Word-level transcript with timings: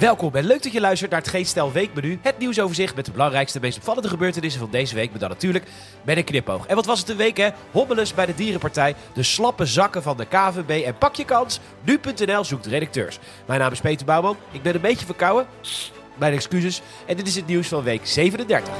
Welkom 0.00 0.34
en 0.34 0.44
leuk 0.44 0.62
dat 0.62 0.72
je 0.72 0.80
luistert 0.80 1.10
naar 1.10 1.20
het 1.20 1.28
Geen 1.28 1.46
Stel 1.46 1.72
Weekmenu. 1.72 2.18
Het 2.22 2.38
nieuwsoverzicht 2.38 2.96
met 2.96 3.04
de 3.04 3.12
belangrijkste, 3.12 3.60
meest 3.60 3.78
opvallende 3.78 4.08
gebeurtenissen 4.08 4.60
van 4.60 4.70
deze 4.70 4.94
week. 4.94 5.10
Maar 5.10 5.18
dan 5.18 5.28
natuurlijk 5.28 5.64
met 6.04 6.16
een 6.16 6.24
knipoog. 6.24 6.66
En 6.66 6.74
wat 6.74 6.86
was 6.86 7.00
het 7.00 7.08
een 7.08 7.16
week 7.16 7.36
hè? 7.36 7.48
Hommeles 7.70 8.14
bij 8.14 8.26
de 8.26 8.34
Dierenpartij, 8.34 8.94
de 9.14 9.22
slappe 9.22 9.66
zakken 9.66 10.02
van 10.02 10.16
de 10.16 10.26
KVB 10.26 10.84
en 10.84 10.98
pak 10.98 11.14
je 11.14 11.24
kans. 11.24 11.60
Nu.nl 11.84 12.44
zoekt 12.44 12.66
redacteurs. 12.66 13.18
Mijn 13.46 13.60
naam 13.60 13.72
is 13.72 13.80
Peter 13.80 14.06
Bouwman. 14.06 14.36
Ik 14.50 14.62
ben 14.62 14.74
een 14.74 14.80
beetje 14.80 15.06
verkouden. 15.06 15.46
Mijn 16.16 16.32
excuses. 16.32 16.82
En 17.06 17.16
dit 17.16 17.26
is 17.26 17.36
het 17.36 17.46
nieuws 17.46 17.68
van 17.68 17.82
week 17.82 18.06
37. 18.06 18.74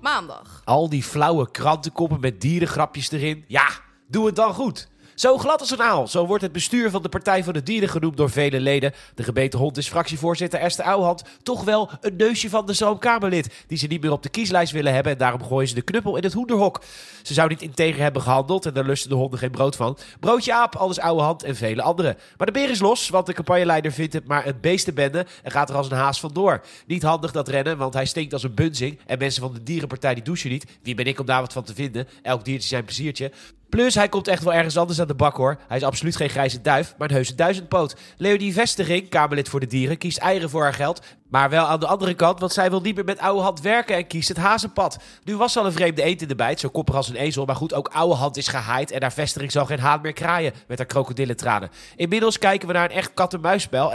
Maandag. 0.00 0.62
Al 0.64 0.88
die 0.88 1.02
flauwe 1.02 1.50
krantenkoppen 1.50 2.20
met 2.20 2.40
dierengrapjes 2.40 3.10
erin. 3.10 3.44
Ja, 3.46 3.68
doe 4.08 4.26
het 4.26 4.36
dan 4.36 4.54
goed. 4.54 4.88
Zo 5.16 5.38
glad 5.38 5.60
als 5.60 5.70
een 5.70 5.82
aal. 5.82 6.08
Zo 6.08 6.26
wordt 6.26 6.42
het 6.42 6.52
bestuur 6.52 6.90
van 6.90 7.02
de 7.02 7.08
Partij 7.08 7.44
voor 7.44 7.52
de 7.52 7.62
Dieren 7.62 7.88
genoemd 7.88 8.16
door 8.16 8.30
vele 8.30 8.60
leden. 8.60 8.92
De 9.14 9.22
gebeten 9.22 9.58
hond 9.58 9.76
is 9.76 9.88
fractievoorzitter 9.88 10.60
Esther 10.60 10.84
Ouwehand 10.84 11.22
toch 11.42 11.64
wel 11.64 11.90
een 12.00 12.16
neusje 12.16 12.48
van 12.48 12.66
de 12.66 12.72
zoomkamerlid. 12.72 13.64
Die 13.66 13.78
ze 13.78 13.86
niet 13.86 14.02
meer 14.02 14.12
op 14.12 14.22
de 14.22 14.28
kieslijst 14.28 14.72
willen 14.72 14.94
hebben 14.94 15.12
en 15.12 15.18
daarom 15.18 15.42
gooien 15.42 15.68
ze 15.68 15.74
de 15.74 15.82
knuppel 15.82 16.16
in 16.16 16.22
het 16.22 16.32
hoenderhok. 16.32 16.82
Ze 17.22 17.34
zou 17.34 17.48
niet 17.48 17.62
integer 17.62 18.02
hebben 18.02 18.22
gehandeld 18.22 18.66
en 18.66 18.74
daar 18.74 18.84
lusten 18.84 19.10
de 19.10 19.16
honden 19.16 19.38
geen 19.38 19.50
brood 19.50 19.76
van. 19.76 19.98
Broodje 20.20 20.54
aap, 20.54 20.74
alles 20.74 20.98
Ouwehand 20.98 21.42
en 21.42 21.56
vele 21.56 21.82
anderen. 21.82 22.16
Maar 22.36 22.46
de 22.46 22.52
beer 22.52 22.70
is 22.70 22.80
los, 22.80 23.08
want 23.08 23.26
de 23.26 23.32
campagneleider 23.32 23.92
vindt 23.92 24.12
het 24.12 24.26
maar 24.26 24.46
een 24.46 24.60
beestenbende 24.60 25.26
en 25.42 25.50
gaat 25.50 25.70
er 25.70 25.76
als 25.76 25.90
een 25.90 25.96
haas 25.96 26.20
vandoor. 26.20 26.64
Niet 26.86 27.02
handig 27.02 27.32
dat 27.32 27.48
rennen, 27.48 27.78
want 27.78 27.94
hij 27.94 28.06
stinkt 28.06 28.32
als 28.32 28.42
een 28.42 28.54
bunzing. 28.54 28.98
En 29.06 29.18
mensen 29.18 29.42
van 29.42 29.52
de 29.52 29.62
Dierenpartij 29.62 30.14
die 30.14 30.24
douchen 30.24 30.50
niet. 30.50 30.66
Wie 30.82 30.94
ben 30.94 31.06
ik 31.06 31.20
om 31.20 31.26
daar 31.26 31.40
wat 31.40 31.52
van 31.52 31.64
te 31.64 31.74
vinden? 31.74 32.08
Elk 32.22 32.44
diertje 32.44 32.68
zijn 32.68 32.84
pleziertje. 32.84 33.32
Plus, 33.68 33.94
hij 33.94 34.08
komt 34.08 34.28
echt 34.28 34.42
wel 34.42 34.52
ergens 34.52 34.76
anders 34.76 35.00
aan 35.00 35.06
de 35.06 35.14
bak 35.14 35.36
hoor. 35.36 35.58
Hij 35.68 35.76
is 35.76 35.82
absoluut 35.82 36.16
geen 36.16 36.28
grijze 36.28 36.60
duif, 36.60 36.94
maar 36.98 37.08
een 37.08 37.14
heuse 37.14 37.34
duizendpoot. 37.34 37.96
Leonie 38.16 38.52
Vesteging, 38.52 39.08
Kamerlid 39.08 39.48
voor 39.48 39.60
de 39.60 39.66
Dieren, 39.66 39.98
kiest 39.98 40.18
eieren 40.18 40.50
voor 40.50 40.62
haar 40.62 40.74
geld. 40.74 41.02
Maar 41.28 41.50
wel 41.50 41.66
aan 41.66 41.80
de 41.80 41.86
andere 41.86 42.14
kant, 42.14 42.40
want 42.40 42.52
zij 42.52 42.70
wil 42.70 42.80
niet 42.80 42.94
meer 42.94 43.04
met 43.04 43.18
oude 43.18 43.42
hand 43.42 43.60
werken 43.60 43.96
en 43.96 44.06
kiest 44.06 44.28
het 44.28 44.36
hazenpad. 44.36 44.98
Nu 45.24 45.36
was 45.36 45.56
al 45.56 45.66
een 45.66 45.72
vreemde 45.72 46.02
eend 46.02 46.22
in 46.22 46.28
de 46.28 46.34
bijt, 46.34 46.60
zo 46.60 46.68
koppig 46.68 46.94
als 46.94 47.08
een 47.08 47.16
ezel. 47.16 47.44
Maar 47.44 47.56
goed, 47.56 47.74
ook 47.74 47.88
oude 47.88 48.14
hand 48.14 48.36
is 48.36 48.48
gehaaid 48.48 48.90
en 48.90 49.02
haar 49.02 49.12
vestiging 49.12 49.52
zal 49.52 49.66
geen 49.66 49.78
haan 49.78 50.00
meer 50.00 50.12
kraaien 50.12 50.52
met 50.66 50.78
haar 50.78 50.86
krokodillentranen. 50.86 51.70
Inmiddels 51.96 52.38
kijken 52.38 52.68
we 52.68 52.74
naar 52.74 52.90
een 52.90 52.96
echt 52.96 53.14
kat-en-muisspel. 53.14 53.92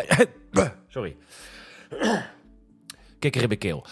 Sorry. 0.87 1.15
Kikker 3.19 3.41
in 3.41 3.47
mijn 3.47 3.59
keel. 3.59 3.85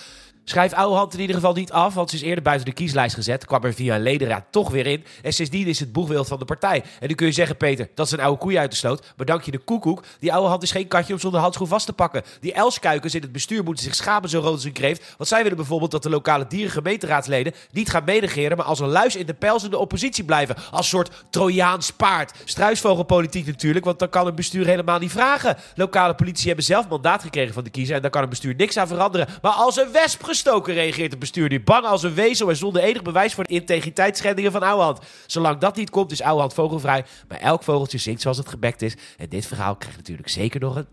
Schrijf 0.49 0.73
Ouwehand 0.73 1.13
in 1.13 1.19
ieder 1.19 1.35
geval 1.35 1.53
niet 1.53 1.71
af, 1.71 1.93
want 1.93 2.09
ze 2.09 2.15
is 2.15 2.21
eerder 2.21 2.43
buiten 2.43 2.65
de 2.65 2.71
kieslijst 2.71 3.15
gezet. 3.15 3.45
Kwam 3.45 3.63
er 3.63 3.73
via 3.73 3.95
een 3.95 4.01
ledenraad 4.01 4.45
toch 4.49 4.69
weer 4.69 4.87
in. 4.87 5.03
En 5.21 5.33
sindsdien 5.33 5.67
is 5.67 5.79
het 5.79 5.91
boegbeeld 5.91 6.27
van 6.27 6.39
de 6.39 6.45
partij. 6.45 6.83
En 6.99 7.07
nu 7.07 7.15
kun 7.15 7.25
je 7.25 7.31
zeggen, 7.31 7.57
Peter, 7.57 7.89
dat 7.95 8.05
is 8.05 8.11
een 8.11 8.19
oude 8.19 8.39
koei 8.39 8.57
uit 8.57 8.71
de 8.71 8.77
sloot. 8.77 9.13
Maar 9.17 9.25
dank 9.25 9.43
je 9.43 9.51
de 9.51 9.57
koekoek. 9.57 10.03
Die 10.19 10.33
Ouwehand 10.33 10.63
is 10.63 10.71
geen 10.71 10.87
katje 10.87 11.13
om 11.13 11.19
zonder 11.19 11.39
handschoen 11.39 11.67
vast 11.67 11.85
te 11.85 11.93
pakken. 11.93 12.23
Die 12.39 12.53
elskuikens 12.53 13.15
in 13.15 13.21
het 13.21 13.31
bestuur 13.31 13.63
moeten 13.63 13.83
zich 13.83 13.95
schamen 13.95 14.29
zo 14.29 14.39
rood 14.39 14.51
als 14.51 14.63
een 14.63 14.71
kreeft. 14.71 15.15
Want 15.17 15.29
zij 15.29 15.41
willen 15.41 15.57
bijvoorbeeld 15.57 15.91
dat 15.91 16.03
de 16.03 16.09
lokale 16.09 16.47
dierengemeenteraadsleden 16.47 17.53
niet 17.71 17.89
gaan 17.89 18.03
meedegeren, 18.03 18.57
maar 18.57 18.65
als 18.65 18.79
een 18.79 18.87
luis 18.87 19.15
in 19.15 19.25
de 19.25 19.33
pels 19.33 19.63
in 19.63 19.69
de 19.69 19.77
oppositie 19.77 20.23
blijven. 20.23 20.55
Als 20.71 20.89
soort 20.89 21.25
Trojaans 21.29 21.91
paard. 21.91 22.31
Struisvogelpolitiek 22.45 23.45
natuurlijk, 23.45 23.85
want 23.85 23.99
dan 23.99 24.09
kan 24.09 24.27
een 24.27 24.35
bestuur 24.35 24.65
helemaal 24.65 24.99
niet 24.99 25.11
vragen. 25.11 25.57
Lokale 25.75 26.15
politie 26.15 26.47
hebben 26.47 26.65
zelf 26.65 26.87
mandaat 26.87 27.23
gekregen 27.23 27.53
van 27.53 27.63
de 27.63 27.69
kiezer 27.69 27.95
en 27.95 28.01
daar 28.01 28.11
kan 28.11 28.23
een 28.23 28.29
bestuur 28.29 28.55
niks 28.55 28.77
aan 28.77 28.87
veranderen. 28.87 29.27
Maar 29.41 29.51
als 29.51 29.77
een 29.77 29.91
wesp 29.91 30.23
gestoken 30.41 30.73
reageert 30.73 31.11
het 31.11 31.19
bestuur 31.19 31.49
nu 31.49 31.61
bang 31.61 31.85
als 31.85 32.03
een 32.03 32.13
wezel 32.13 32.49
en 32.49 32.55
zonder 32.55 32.81
enig 32.81 33.01
bewijs 33.01 33.33
voor 33.33 33.43
de 33.43 33.53
integriteitsschendingen 33.53 34.51
van 34.51 34.61
Ouwehand. 34.61 34.99
Zolang 35.27 35.57
dat 35.57 35.75
niet 35.75 35.89
komt 35.89 36.11
is 36.11 36.21
Ouwehand 36.21 36.53
vogelvrij, 36.53 37.05
maar 37.27 37.39
elk 37.39 37.63
vogeltje 37.63 37.97
zingt 37.97 38.21
zoals 38.21 38.37
het 38.37 38.49
gebekt 38.49 38.81
is. 38.81 38.97
En 39.17 39.29
dit 39.29 39.45
verhaal 39.45 39.75
krijgt 39.75 39.97
natuurlijk 39.97 40.29
zeker 40.29 40.59
nog 40.59 40.75
een 40.75 40.87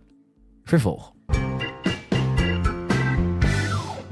vervolg. 0.65 1.16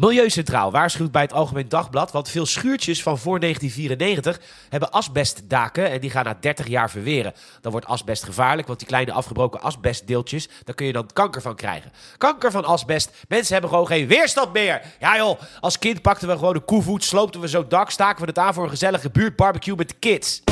Milieucentraal 0.04 0.70
waarschuwt 0.70 1.12
bij 1.12 1.22
het 1.22 1.32
Algemeen 1.32 1.68
Dagblad, 1.68 2.12
want 2.12 2.28
veel 2.28 2.46
schuurtjes 2.46 3.02
van 3.02 3.18
voor 3.18 3.40
1994 3.40 4.40
hebben 4.68 4.90
asbestdaken 4.90 5.90
en 5.90 6.00
die 6.00 6.10
gaan 6.10 6.24
na 6.24 6.36
30 6.40 6.68
jaar 6.68 6.90
verweren. 6.90 7.32
Dan 7.60 7.72
wordt 7.72 7.86
asbest 7.86 8.24
gevaarlijk, 8.24 8.66
want 8.66 8.78
die 8.78 8.88
kleine 8.88 9.12
afgebroken 9.12 9.60
asbestdeeltjes, 9.60 10.48
daar 10.64 10.74
kun 10.74 10.86
je 10.86 10.92
dan 10.92 11.10
kanker 11.12 11.42
van 11.42 11.54
krijgen. 11.54 11.92
Kanker 12.18 12.50
van 12.50 12.64
asbest, 12.64 13.10
mensen 13.28 13.52
hebben 13.52 13.70
gewoon 13.70 13.86
geen 13.86 14.06
weerstand 14.06 14.52
meer. 14.52 14.82
Ja 15.00 15.16
joh, 15.16 15.40
als 15.60 15.78
kind 15.78 16.02
pakten 16.02 16.28
we 16.28 16.34
gewoon 16.34 16.54
de 16.54 16.60
koevoet, 16.60 17.04
sloopten 17.04 17.40
we 17.40 17.48
zo 17.48 17.66
dak, 17.66 17.90
staken 17.90 18.20
we 18.20 18.28
het 18.28 18.38
aan 18.38 18.54
voor 18.54 18.64
een 18.64 18.70
gezellige 18.70 19.10
buurtbarbecue 19.10 19.76
met 19.76 19.88
de 19.88 19.96
kids. 19.98 20.42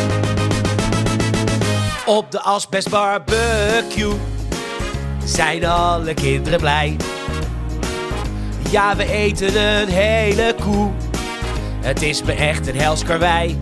Op 2.06 2.30
de 2.30 2.40
asbestbarbecue 2.40 4.14
zijn 5.24 5.64
alle 5.64 6.14
kinderen 6.14 6.58
blij. 6.58 6.96
Ja, 8.72 8.96
we 8.96 9.12
eten 9.12 9.56
een 9.56 9.88
hele 9.88 10.54
koe. 10.60 10.90
Het 11.80 12.02
is 12.02 12.22
me 12.22 12.32
echt 12.32 12.66
een 12.66 12.76
hels 12.76 13.04
karwei. 13.04 13.58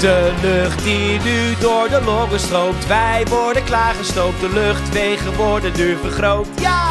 De 0.00 0.32
lucht 0.42 0.84
die 0.84 1.20
nu 1.20 1.54
door 1.60 1.88
de 1.88 2.02
longen 2.04 2.40
stroomt. 2.40 2.86
Wij 2.86 3.26
worden 3.28 3.64
klaargestoomd. 3.64 4.40
De 4.40 4.48
luchtwegen 4.52 5.36
worden 5.36 5.72
nu 5.76 5.96
vergroot. 5.96 6.46
Ja! 6.60 6.88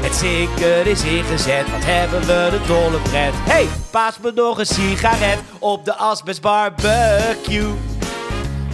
Het 0.00 0.14
zingen 0.14 0.86
is 0.86 1.04
ingezet. 1.04 1.70
Wat 1.70 1.84
hebben 1.84 2.26
we 2.26 2.48
een 2.52 2.66
dolle 2.66 2.98
pret. 2.98 3.32
Hey, 3.34 3.66
paas 3.90 4.18
me 4.18 4.32
nog 4.34 4.58
een 4.58 4.66
sigaret 4.66 5.38
op 5.58 5.84
de 5.84 5.94
asbest 5.94 6.40
barbecue. 6.40 7.72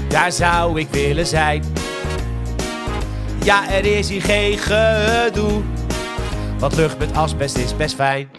Daar 0.09 0.33
zou 0.33 0.81
ik 0.81 0.89
willen 0.91 1.27
zijn. 1.27 1.65
Ja, 3.45 3.71
er 3.71 3.85
is 3.85 4.09
hier 4.09 4.23
geen 4.23 4.59
gedoe. 4.59 5.63
Want 6.61 6.77
lucht 6.77 6.99
met 6.99 7.17
asbest 7.17 7.57
is 7.57 7.77
best 7.77 7.95
fijn. 7.95 8.31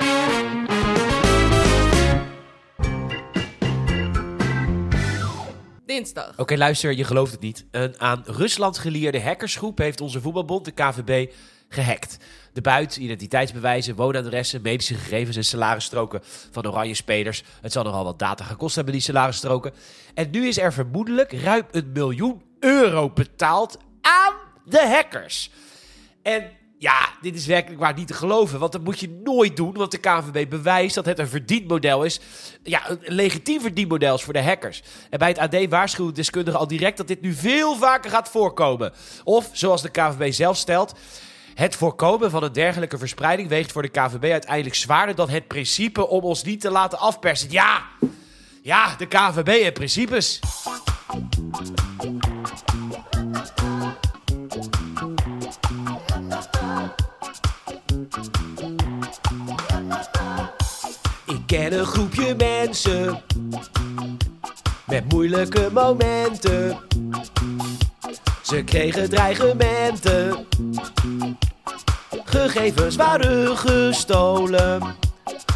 Dinsdag. 5.85 6.33
Oké, 6.37 6.57
luister, 6.57 6.93
je 6.93 7.03
gelooft 7.03 7.31
het 7.31 7.41
niet. 7.41 7.65
Een 7.71 7.99
aan 7.99 8.23
Rusland 8.25 8.77
geleerde 8.77 9.21
hackersgroep 9.21 9.77
heeft 9.77 10.01
onze 10.01 10.21
voetbalbond, 10.21 10.65
de 10.65 10.71
KVB, 10.71 11.31
gehackt. 11.69 12.17
De 12.53 12.61
buit, 12.61 12.95
identiteitsbewijzen, 12.95 13.95
woonadressen, 13.95 14.61
medische 14.61 14.95
gegevens 14.95 15.35
en 15.35 15.43
salarisstroken 15.43 16.19
van 16.51 16.67
oranje 16.67 16.95
spelers. 16.95 17.43
Het 17.61 17.71
zal 17.71 17.83
nogal 17.83 18.03
wat 18.03 18.19
data 18.19 18.43
gekost 18.43 18.75
hebben, 18.75 18.93
die 18.93 19.03
salarisstroken. 19.03 19.73
En 20.13 20.29
nu 20.31 20.47
is 20.47 20.57
er 20.57 20.73
vermoedelijk 20.73 21.33
ruim 21.33 21.65
een 21.71 21.91
miljoen 21.93 22.41
euro 22.59 23.09
betaald 23.09 23.77
aan 24.01 24.33
de 24.65 24.87
hackers. 24.87 25.51
En 26.21 26.59
ja, 26.81 27.09
dit 27.21 27.35
is 27.35 27.45
werkelijk 27.45 27.81
waar 27.81 27.93
niet 27.93 28.07
te 28.07 28.13
geloven. 28.13 28.59
Want 28.59 28.71
dat 28.71 28.83
moet 28.83 28.99
je 28.99 29.21
nooit 29.23 29.55
doen. 29.55 29.73
Want 29.73 29.91
de 29.91 29.97
KVB 29.97 30.49
bewijst 30.49 30.95
dat 30.95 31.05
het 31.05 31.19
een 31.19 31.27
verdienmodel 31.27 32.03
is. 32.03 32.19
Ja, 32.63 32.89
een 32.89 32.99
legitiem 33.05 33.61
verdienmodel 33.61 34.15
is 34.15 34.23
voor 34.23 34.33
de 34.33 34.43
hackers. 34.43 34.83
En 35.09 35.19
bij 35.19 35.27
het 35.27 35.37
AD 35.37 35.69
waarschuwen 35.69 36.13
deskundigen 36.13 36.59
al 36.59 36.67
direct 36.67 36.97
dat 36.97 37.07
dit 37.07 37.21
nu 37.21 37.33
veel 37.33 37.75
vaker 37.75 38.11
gaat 38.11 38.29
voorkomen. 38.29 38.93
Of, 39.23 39.49
zoals 39.51 39.81
de 39.81 39.89
KVB 39.89 40.31
zelf 40.33 40.57
stelt. 40.57 40.93
Het 41.53 41.75
voorkomen 41.75 42.31
van 42.31 42.43
een 42.43 42.53
dergelijke 42.53 42.97
verspreiding 42.97 43.49
weegt 43.49 43.71
voor 43.71 43.81
de 43.81 43.89
KVB 43.89 44.31
uiteindelijk 44.31 44.75
zwaarder 44.75 45.15
dan 45.15 45.29
het 45.29 45.47
principe 45.47 46.07
om 46.07 46.23
ons 46.23 46.43
niet 46.43 46.61
te 46.61 46.71
laten 46.71 46.99
afpersen. 46.99 47.51
Ja, 47.51 47.81
ja, 48.61 48.95
de 48.95 49.05
KVB 49.05 49.47
en 49.47 49.73
principes. 49.73 50.39
Mensen 62.63 63.21
met 64.85 65.11
moeilijke 65.11 65.69
momenten. 65.71 66.77
Ze 68.41 68.63
kregen 68.63 69.09
dreigementen. 69.09 70.47
Gegevens 72.25 72.95
waren 72.95 73.57
gestolen. 73.57 74.81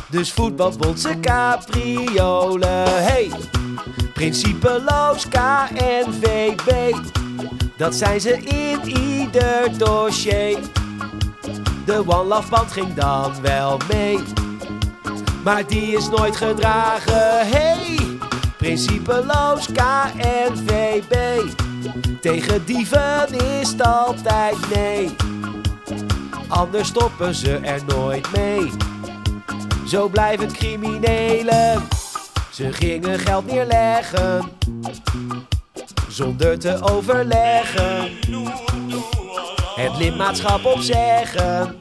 Dus 0.10 0.32
voetbalbond 0.32 1.00
ze 1.00 1.20
capriolen. 1.20 3.04
Hey, 3.04 3.32
principeloos 4.14 5.28
KNVB. 5.28 6.96
Dat 7.78 7.96
zijn 7.96 8.22
ze 8.22 8.38
in 8.38 8.98
ieder 8.98 9.78
dossier. 9.78 10.58
De 11.86 12.04
One 12.08 12.24
Love 12.24 12.50
band 12.50 12.72
ging 12.72 12.94
dan 12.94 13.42
wel 13.42 13.80
mee. 13.92 14.45
Maar 15.46 15.68
die 15.68 15.98
is 15.98 16.10
nooit 16.10 16.36
gedragen. 16.36 17.48
Hey, 17.48 17.98
principeloos 18.58 19.68
KNVB. 19.72 21.42
Tegen 22.22 22.66
dieven 22.66 23.28
is 23.60 23.70
het 23.70 23.82
altijd 23.82 24.56
nee. 24.76 25.16
Anders 26.48 26.88
stoppen 26.88 27.36
ze 27.36 27.58
er 27.58 27.82
nooit 27.88 28.32
mee. 28.36 28.72
Zo 29.88 30.08
blijven 30.08 30.52
criminelen. 30.52 31.84
Ze 32.52 32.74
gingen 32.74 33.20
geld 33.20 33.46
neerleggen. 33.46 34.52
zonder 36.08 36.60
te 36.60 36.82
overleggen. 36.82 38.12
Het 39.76 39.98
lidmaatschap 39.98 40.66
opzeggen 40.66 41.80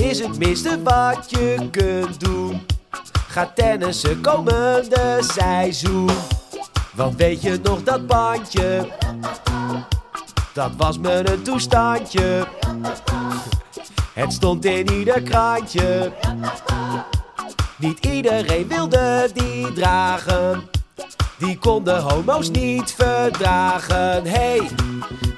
is 0.00 0.18
het 0.18 0.38
minste 0.38 0.82
wat 0.82 1.30
je 1.30 1.68
kunt 1.70 2.20
doen. 2.20 2.66
Ga 3.28 3.52
tennissen 3.54 4.20
komende 4.20 5.18
seizoen. 5.20 6.10
Want 6.94 7.16
weet 7.16 7.42
je 7.42 7.58
nog 7.62 7.82
dat 7.82 8.06
bandje? 8.06 8.88
Dat 10.52 10.70
was 10.76 10.98
me 10.98 11.30
een 11.32 11.42
toestandje. 11.42 12.46
Het 14.14 14.32
stond 14.32 14.64
in 14.64 14.92
ieder 14.92 15.22
krantje. 15.22 16.12
Niet 17.78 18.06
iedereen 18.06 18.68
wilde 18.68 19.30
die 19.34 19.72
dragen. 19.72 20.68
Die 21.40 21.58
konden 21.58 22.02
homo's 22.02 22.50
niet 22.50 22.94
verdragen. 22.98 24.26
Hey, 24.26 24.68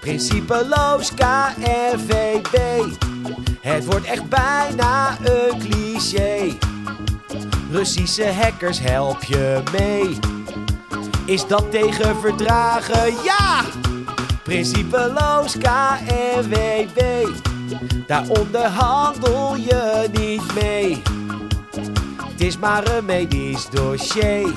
principeloos 0.00 1.14
KNVB. 1.14 2.56
Het 3.60 3.84
wordt 3.84 4.06
echt 4.06 4.28
bijna 4.28 5.16
een 5.22 5.58
cliché. 5.58 6.56
Russische 7.70 8.32
hackers 8.32 8.80
help 8.80 9.24
je 9.24 9.62
mee. 9.72 10.18
Is 11.26 11.46
dat 11.46 11.70
tegen 11.70 12.16
verdragen? 12.16 13.14
Ja! 13.24 13.60
Principeloos 14.42 15.56
KNWB. 15.58 17.26
Daar 18.06 18.28
onderhandel 18.28 19.56
je 19.56 20.08
niet 20.12 20.54
mee. 20.54 21.02
Het 22.30 22.40
is 22.40 22.58
maar 22.58 22.96
een 22.96 23.04
medisch 23.04 23.70
dossier. 23.70 24.52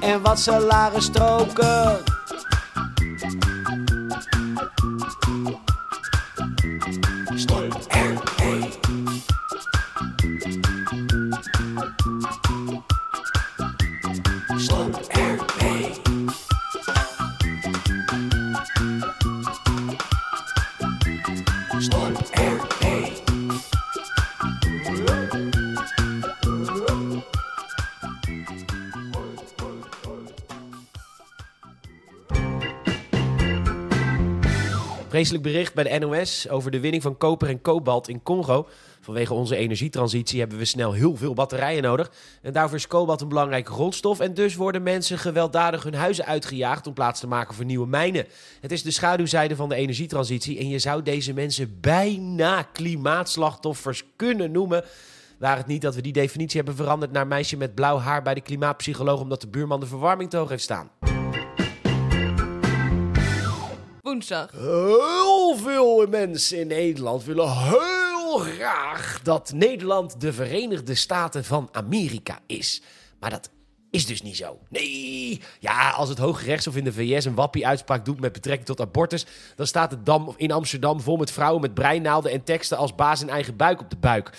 En 0.00 0.22
wat 0.22 0.38
salarisstroken. 0.38 1.98
Stop 5.08 5.75
Vreselijk 35.16 35.44
bericht 35.44 35.74
bij 35.74 35.84
de 35.84 35.98
NOS 36.06 36.48
over 36.48 36.70
de 36.70 36.80
winning 36.80 37.02
van 37.02 37.16
koper 37.16 37.48
en 37.48 37.60
kobalt 37.60 38.08
in 38.08 38.22
Congo. 38.22 38.68
Vanwege 39.00 39.34
onze 39.34 39.56
energietransitie 39.56 40.40
hebben 40.40 40.58
we 40.58 40.64
snel 40.64 40.92
heel 40.92 41.16
veel 41.16 41.34
batterijen 41.34 41.82
nodig. 41.82 42.10
En 42.42 42.52
daarvoor 42.52 42.76
is 42.76 42.86
kobalt 42.86 43.20
een 43.20 43.28
belangrijke 43.28 43.72
grondstof. 43.72 44.20
En 44.20 44.34
dus 44.34 44.54
worden 44.54 44.82
mensen 44.82 45.18
gewelddadig 45.18 45.82
hun 45.82 45.94
huizen 45.94 46.24
uitgejaagd 46.24 46.86
om 46.86 46.92
plaats 46.92 47.20
te 47.20 47.26
maken 47.26 47.54
voor 47.54 47.64
nieuwe 47.64 47.86
mijnen. 47.86 48.26
Het 48.60 48.72
is 48.72 48.82
de 48.82 48.90
schaduwzijde 48.90 49.56
van 49.56 49.68
de 49.68 49.74
energietransitie. 49.74 50.58
En 50.58 50.68
je 50.68 50.78
zou 50.78 51.02
deze 51.02 51.32
mensen 51.32 51.80
bijna 51.80 52.62
klimaatslachtoffers 52.62 54.04
kunnen 54.16 54.50
noemen. 54.50 54.84
Waar 55.38 55.56
het 55.56 55.66
niet 55.66 55.82
dat 55.82 55.94
we 55.94 56.00
die 56.00 56.12
definitie 56.12 56.56
hebben 56.56 56.76
veranderd 56.76 57.12
naar 57.12 57.26
meisje 57.26 57.56
met 57.56 57.74
blauw 57.74 57.98
haar 57.98 58.22
bij 58.22 58.34
de 58.34 58.40
klimaatpsycholoog. 58.40 59.20
omdat 59.20 59.40
de 59.40 59.48
buurman 59.48 59.80
de 59.80 59.86
verwarming 59.86 60.30
te 60.30 60.36
hoog 60.36 60.48
heeft 60.48 60.62
staan. 60.62 60.90
Heel 64.52 65.56
veel 65.56 66.06
mensen 66.06 66.58
in 66.58 66.66
Nederland 66.66 67.24
willen 67.24 67.52
heel 67.52 68.38
graag 68.38 69.20
dat 69.22 69.52
Nederland 69.54 70.20
de 70.20 70.32
Verenigde 70.32 70.94
Staten 70.94 71.44
van 71.44 71.68
Amerika 71.72 72.38
is. 72.46 72.82
Maar 73.20 73.30
dat 73.30 73.50
is 73.90 74.06
dus 74.06 74.22
niet 74.22 74.36
zo. 74.36 74.58
Nee! 74.68 75.40
Ja, 75.60 75.90
als 75.90 76.08
het 76.08 76.18
Hoge 76.18 76.44
Rechtshof 76.44 76.76
in 76.76 76.84
de 76.84 76.92
VS 76.92 77.24
een 77.24 77.34
wappie-uitspraak 77.34 78.04
doet 78.04 78.20
met 78.20 78.32
betrekking 78.32 78.66
tot 78.66 78.80
abortus, 78.80 79.26
dan 79.56 79.66
staat 79.66 79.90
het 79.90 80.06
dam 80.06 80.34
in 80.36 80.52
Amsterdam 80.52 81.00
vol 81.00 81.16
met 81.16 81.30
vrouwen 81.30 81.60
met 81.60 81.74
breinaalden 81.74 82.30
en 82.30 82.44
teksten 82.44 82.76
als 82.76 82.94
baas 82.94 83.22
in 83.22 83.30
eigen 83.30 83.56
buik 83.56 83.80
op 83.80 83.90
de 83.90 83.96
buik. 83.96 84.32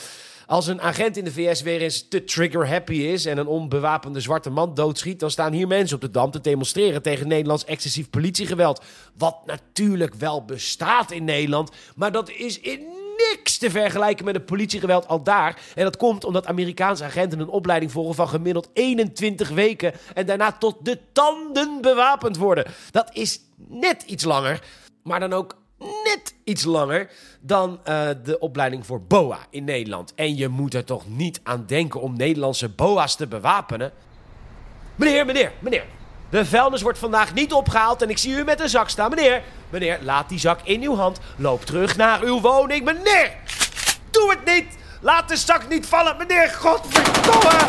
Als 0.48 0.68
een 0.68 0.82
agent 0.82 1.18
in 1.18 1.24
de 1.24 1.32
VS 1.32 1.62
weer 1.62 1.82
eens 1.82 2.08
te 2.08 2.24
trigger-happy 2.24 2.94
is 2.94 3.26
en 3.26 3.38
een 3.38 3.48
onbewapende 3.48 4.22
zwarte 4.22 4.50
man 4.50 4.74
doodschiet, 4.74 5.20
dan 5.20 5.32
staan 5.32 5.54
hier 5.54 5.68
mensen 5.68 5.96
op 5.96 6.02
de 6.02 6.12
dam 6.12 6.32
te 6.32 6.42
demonstreren 6.42 7.02
tegen 7.02 7.28
Nederlands 7.28 7.66
excessief 7.66 8.10
politiegeweld. 8.10 8.84
Wat 9.18 9.46
natuurlijk 9.46 10.14
wel 10.14 10.46
bestaat 10.46 11.12
in 11.12 11.24
Nederland, 11.24 11.72
maar 11.96 12.12
dat 12.12 12.30
is 12.30 12.60
in 12.60 12.80
niks 13.18 13.58
te 13.58 13.70
vergelijken 13.70 14.26
met 14.26 14.36
het 14.36 14.46
politiegeweld 14.46 15.08
al 15.08 15.24
daar. 15.24 15.62
En 15.76 15.84
dat 15.84 15.98
komt 15.98 16.24
omdat 16.24 16.46
Amerikaanse 16.46 17.04
agenten 17.04 17.40
een 17.40 17.50
opleiding 17.50 17.92
volgen 17.92 18.16
van 18.16 18.30
gemiddeld 18.30 18.70
21 18.74 19.50
weken 19.50 19.94
en 20.14 20.26
daarna 20.26 20.52
tot 20.52 20.86
de 20.86 21.00
tanden 21.12 21.82
bewapend 21.82 22.38
worden. 22.38 22.66
Dat 22.92 23.10
is 23.14 23.40
net 23.56 24.04
iets 24.04 24.24
langer, 24.24 24.64
maar 25.04 25.20
dan 25.20 25.34
ook 25.34 25.56
net 25.80 26.36
iets 26.44 26.64
langer 26.64 27.10
dan 27.40 27.80
eh, 27.84 28.10
de 28.24 28.40
opleiding 28.40 28.86
voor 28.86 29.02
BOA 29.02 29.40
in 29.50 29.64
Nederland. 29.64 30.14
En 30.16 30.38
je 30.38 30.48
moet 30.48 30.74
er 30.74 30.84
toch 30.84 31.08
niet 31.08 31.40
aan 31.44 31.64
denken 31.68 32.02
om 32.02 32.16
Nederlandse 32.16 32.70
BOA's 32.70 33.16
te 33.16 33.28
bewapenen? 33.28 33.92
Meneer, 34.96 35.26
meneer, 35.26 35.52
meneer. 35.60 35.86
De 36.30 36.46
vuilnis 36.46 36.82
wordt 36.82 37.00
vandaag 37.00 37.34
niet 37.34 37.54
opgehaald 37.54 38.02
en 38.02 38.10
ik 38.10 38.18
zie 38.18 38.34
u 38.34 38.44
met 38.44 38.60
een 38.60 38.70
zak 38.70 38.90
staan. 38.90 39.10
Meneer, 39.10 39.44
meneer, 39.70 40.00
laat 40.02 40.30
die 40.30 40.40
zak 40.40 40.60
in 40.64 40.82
uw 40.82 40.96
hand. 40.96 41.20
Loop 41.38 41.66
terug 41.66 41.98
naar 41.98 42.22
uw 42.22 42.42
woning. 42.42 42.84
Meneer, 42.86 43.32
doe 44.12 44.30
het 44.30 44.46
niet. 44.56 44.78
Laat 45.02 45.30
de 45.30 45.38
zak 45.38 45.70
niet 45.70 45.86
vallen. 45.86 46.18
Meneer, 46.18 46.50
godverdomme. 46.50 47.60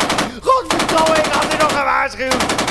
Godverdomme, 0.41 1.15
ik 1.15 1.25
had 1.25 1.53
u 1.53 1.57
nog 1.57 1.77
gewaarschuwd. 1.77 2.67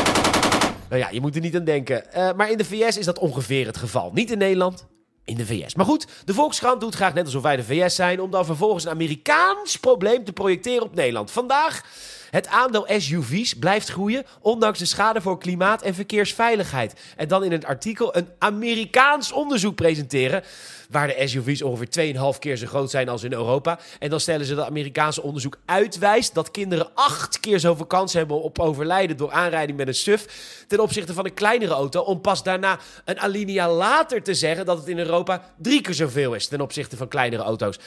Nou 0.89 1.01
ja, 1.01 1.09
je 1.11 1.21
moet 1.21 1.35
er 1.35 1.41
niet 1.41 1.57
aan 1.57 1.65
denken. 1.65 2.13
Eh, 2.13 2.33
maar 2.37 2.51
in 2.51 2.57
de 2.59 2.65
VS 2.65 2.97
is 2.97 3.05
dat 3.05 3.19
ongeveer 3.19 3.67
het 3.67 3.77
geval. 3.77 4.11
Niet 4.15 4.31
in 4.31 4.39
Nederland, 4.39 4.87
in 5.29 5.37
de 5.37 5.47
VS. 5.47 5.75
Maar 5.75 5.87
goed, 5.87 6.07
de 6.25 6.35
Volkskrant 6.35 6.81
doet 6.81 6.95
graag 6.95 7.15
net 7.15 7.25
alsof 7.25 7.43
wij 7.43 7.57
de 7.57 7.65
VS 7.65 7.95
zijn... 7.95 8.21
om 8.21 8.31
dan 8.31 8.45
vervolgens 8.45 8.85
een 8.85 8.91
Amerikaans 8.91 9.77
probleem 9.77 10.25
te 10.25 10.33
projecteren 10.33 10.83
op 10.83 10.95
Nederland. 10.95 11.31
Vandaag, 11.31 11.83
het 12.31 12.47
aandeel 12.47 12.87
SUV's 12.97 13.55
blijft 13.55 13.89
groeien... 13.89 14.25
ondanks 14.41 14.79
de 14.79 14.85
schade 14.85 15.21
voor 15.21 15.39
klimaat 15.39 15.83
en 15.83 15.95
verkeersveiligheid. 15.95 16.95
En 17.17 17.29
dan 17.29 17.45
in 17.45 17.53
het 17.53 17.65
artikel 17.65 18.17
een 18.17 18.29
Amerikaans 18.39 19.33
onderzoek 19.33 19.75
presenteren... 19.75 20.43
waar 20.91 21.07
de 21.07 21.29
SUV's 21.29 21.63
ongeveer 21.63 22.15
2,5 22.35 22.39
keer 22.39 22.57
zo 22.57 22.67
groot 22.67 22.91
zijn 22.91 23.09
als 23.09 23.23
in 23.23 23.33
Europa. 23.33 23.79
En 23.99 24.11
dan 24.11 24.21
stellen 24.21 24.47
ze 24.47 24.55
dat 24.55 24.67
Amerikaanse 24.67 25.23
onderzoek 25.23 25.59
uitwijst... 25.65 26.35
dat 26.35 26.51
kinderen 26.51 26.89
acht 26.95 27.41
keer 27.41 27.61
zoveel 27.61 27.87
kans 27.87 28.13
hebben 28.13 28.43
op 28.43 28.59
overlijden... 28.59 29.17
door 29.17 29.33
aanrijding 29.33 29.79
met 29.79 29.89
een 29.89 29.95
SUV... 29.95 30.25
ten 30.67 30.81
opzichte 30.81 31.15
van 31.15 31.25
een 31.25 31.35
kleinere 31.35 31.75
auto... 31.75 32.01
om 32.01 32.21
pas 32.21 32.43
daarna 32.43 32.79
een 33.05 33.21
alinea 33.21 33.71
later 33.71 34.23
te 34.23 34.35
zeggen... 34.35 34.67
dat 34.67 34.79
het 34.79 34.89
in 34.89 34.99
Europa 34.99 35.55
drie 35.57 35.81
keer 35.81 35.95
zoveel 35.95 36.35
is... 36.35 36.47
ten 36.47 36.61
opzichte 36.61 36.97
van 36.97 37.09
kleinere 37.09 37.43
auto's 37.43 37.79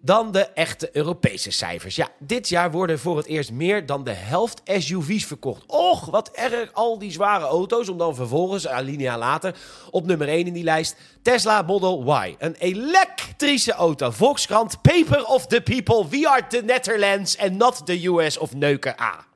dan 0.00 0.32
de 0.32 0.44
echte 0.44 0.90
Europese 0.92 1.50
cijfers. 1.50 1.96
Ja, 1.96 2.08
dit 2.18 2.48
jaar 2.48 2.70
worden 2.70 2.98
voor 2.98 3.16
het 3.16 3.26
eerst 3.26 3.52
meer 3.52 3.86
dan 3.86 4.04
de 4.04 4.12
helft 4.12 4.60
SUV's 4.64 5.24
verkocht. 5.24 5.62
Och, 5.66 6.06
wat 6.06 6.30
erg 6.32 6.72
al 6.72 6.98
die 6.98 7.12
zware 7.12 7.44
auto's, 7.44 7.88
om 7.88 7.98
dan 7.98 8.14
vervolgens, 8.14 8.64
een 8.64 8.70
alinea 8.70 9.18
later, 9.18 9.56
op 9.90 10.06
nummer 10.06 10.28
1 10.28 10.46
in 10.46 10.52
die 10.52 10.64
lijst, 10.64 10.96
Tesla 11.22 11.62
Model 11.62 12.24
Y. 12.24 12.34
Een 12.38 12.54
elektrische 12.54 13.72
auto. 13.72 14.10
Volkskrant, 14.10 14.82
Paper 14.82 15.24
of 15.24 15.46
the 15.46 15.60
People, 15.60 16.08
we 16.08 16.28
are 16.28 16.46
the 16.46 16.62
Netherlands 16.64 17.38
and 17.38 17.52
not 17.52 17.86
the 17.86 18.06
US 18.06 18.38
of 18.38 18.54
Neuken 18.54 19.00
A. 19.00 19.26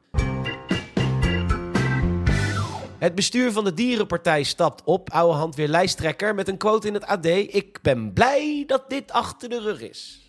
Het 2.98 3.14
bestuur 3.14 3.52
van 3.52 3.64
de 3.64 3.74
Dierenpartij 3.74 4.42
stapt 4.42 4.82
op, 4.84 5.10
oude 5.10 5.38
hand 5.38 5.54
weer 5.54 5.68
lijsttrekker, 5.68 6.34
met 6.34 6.48
een 6.48 6.56
quote 6.56 6.86
in 6.86 6.94
het 6.94 7.04
AD. 7.04 7.26
Ik 7.26 7.78
ben 7.82 8.12
blij 8.12 8.64
dat 8.66 8.90
dit 8.90 9.12
achter 9.12 9.48
de 9.48 9.60
rug 9.60 9.80
is. 9.80 10.21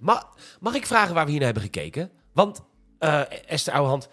Ma 0.00 0.28
mag 0.60 0.74
ik 0.74 0.86
vragen 0.86 1.14
waar 1.14 1.24
we 1.24 1.30
hier 1.30 1.40
naar 1.40 1.52
hebben 1.52 1.70
gekeken? 1.72 2.10
Want, 2.32 2.62
eh 2.98 3.50
Esther 3.50 3.72
Ouwehand, 3.72 4.08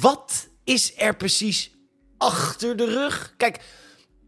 wat 0.00 0.48
is 0.64 0.96
er 0.96 1.16
precies 1.16 1.76
achter 2.18 2.76
de 2.76 2.84
rug? 2.84 3.34
Kijk, 3.36 3.60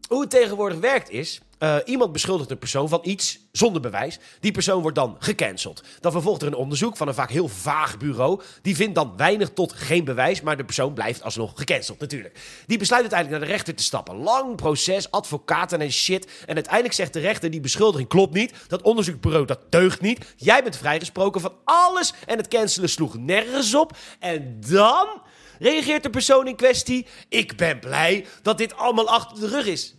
hoe 0.07 0.21
het 0.21 0.29
tegenwoordig 0.29 0.79
werkt 0.79 1.09
is... 1.09 1.41
Eh, 1.57 1.75
iemand 1.85 2.11
beschuldigt 2.11 2.51
een 2.51 2.57
persoon 2.57 2.89
van 2.89 2.99
iets 3.03 3.39
zonder 3.51 3.81
bewijs. 3.81 4.19
Die 4.39 4.51
persoon 4.51 4.81
wordt 4.81 4.95
dan 4.95 5.15
gecanceld. 5.19 5.83
Dan 5.99 6.11
vervolgt 6.11 6.41
er 6.41 6.47
een 6.47 6.53
onderzoek 6.53 6.97
van 6.97 7.07
een 7.07 7.13
vaak 7.13 7.29
heel 7.29 7.47
vaag 7.47 7.97
bureau. 7.97 8.41
Die 8.61 8.75
vindt 8.75 8.95
dan 8.95 9.13
weinig 9.17 9.49
tot 9.49 9.73
geen 9.73 10.03
bewijs, 10.03 10.41
maar 10.41 10.57
de 10.57 10.65
persoon 10.65 10.93
blijft 10.93 11.23
alsnog 11.23 11.51
gecanceld 11.55 11.99
natuurlijk. 11.99 12.39
Die 12.67 12.77
besluit 12.77 13.01
uiteindelijk 13.01 13.39
naar 13.39 13.49
de 13.49 13.55
rechter 13.55 13.75
te 13.75 13.83
stappen. 13.83 14.15
Lang 14.15 14.55
proces, 14.55 15.11
advocaten 15.11 15.81
en 15.81 15.91
shit. 15.91 16.27
En 16.45 16.55
uiteindelijk 16.55 16.93
zegt 16.93 17.13
de 17.13 17.19
rechter, 17.19 17.51
die 17.51 17.59
beschuldiging 17.59 18.09
klopt 18.09 18.33
niet. 18.33 18.53
Dat 18.67 18.81
onderzoekbureau, 18.81 19.45
dat 19.45 19.71
deugt 19.71 20.01
niet. 20.01 20.33
Jij 20.35 20.63
bent 20.63 20.77
vrijgesproken 20.77 21.41
van 21.41 21.53
alles 21.63 22.13
en 22.25 22.37
het 22.37 22.47
cancelen 22.47 22.89
sloeg 22.89 23.17
nergens 23.17 23.75
op. 23.75 23.97
En 24.19 24.57
dan 24.69 25.07
reageert 25.59 26.03
de 26.03 26.09
persoon 26.09 26.47
in 26.47 26.55
kwestie... 26.55 27.05
Ik 27.29 27.57
ben 27.57 27.79
blij 27.79 28.25
dat 28.41 28.57
dit 28.57 28.75
allemaal 28.75 29.09
achter 29.09 29.39
de 29.39 29.47
rug 29.47 29.65
is. 29.65 29.96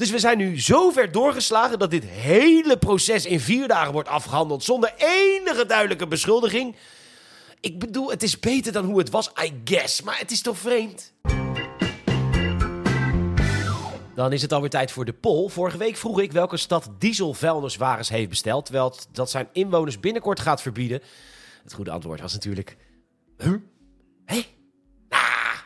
Dus 0.00 0.10
we 0.10 0.18
zijn 0.18 0.38
nu 0.38 0.60
zo 0.60 0.90
ver 0.90 1.12
doorgeslagen 1.12 1.78
dat 1.78 1.90
dit 1.90 2.04
hele 2.04 2.78
proces 2.78 3.26
in 3.26 3.40
vier 3.40 3.68
dagen 3.68 3.92
wordt 3.92 4.08
afgehandeld 4.08 4.64
zonder 4.64 4.94
enige 4.96 5.66
duidelijke 5.66 6.06
beschuldiging. 6.06 6.76
Ik 7.60 7.78
bedoel, 7.78 8.10
het 8.10 8.22
is 8.22 8.38
beter 8.38 8.72
dan 8.72 8.84
hoe 8.84 8.98
het 8.98 9.10
was, 9.10 9.30
I 9.42 9.60
guess. 9.64 10.02
Maar 10.02 10.18
het 10.18 10.30
is 10.30 10.42
toch 10.42 10.58
vreemd? 10.58 11.12
Dan 14.14 14.32
is 14.32 14.42
het 14.42 14.52
alweer 14.52 14.70
tijd 14.70 14.90
voor 14.90 15.04
de 15.04 15.12
poll. 15.12 15.48
Vorige 15.48 15.78
week 15.78 15.96
vroeg 15.96 16.20
ik 16.20 16.32
welke 16.32 16.56
stad 16.56 16.90
dieselvuilniswagens 16.98 18.08
heeft 18.08 18.28
besteld, 18.28 18.64
terwijl 18.64 18.94
dat 19.12 19.30
zijn 19.30 19.48
inwoners 19.52 20.00
binnenkort 20.00 20.40
gaat 20.40 20.62
verbieden. 20.62 21.00
Het 21.62 21.72
goede 21.72 21.90
antwoord 21.90 22.20
was 22.20 22.32
natuurlijk... 22.32 22.76
Huh? 23.38 23.54
Hé? 24.24 24.42
Ah, 25.08 25.58